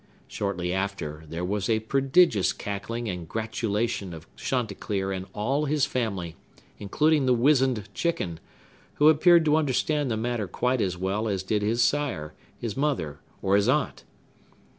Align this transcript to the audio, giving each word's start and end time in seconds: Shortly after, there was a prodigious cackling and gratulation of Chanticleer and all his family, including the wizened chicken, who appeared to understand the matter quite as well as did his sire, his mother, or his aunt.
Shortly 0.27 0.73
after, 0.73 1.25
there 1.29 1.45
was 1.45 1.69
a 1.69 1.81
prodigious 1.81 2.53
cackling 2.53 3.07
and 3.07 3.29
gratulation 3.29 4.15
of 4.15 4.25
Chanticleer 4.35 5.11
and 5.11 5.27
all 5.31 5.65
his 5.65 5.85
family, 5.85 6.35
including 6.79 7.27
the 7.27 7.35
wizened 7.35 7.87
chicken, 7.93 8.39
who 8.95 9.09
appeared 9.09 9.45
to 9.45 9.57
understand 9.57 10.09
the 10.09 10.17
matter 10.17 10.47
quite 10.47 10.81
as 10.81 10.97
well 10.97 11.27
as 11.27 11.43
did 11.43 11.61
his 11.61 11.83
sire, 11.83 12.33
his 12.57 12.75
mother, 12.75 13.19
or 13.43 13.55
his 13.55 13.69
aunt. 13.69 14.03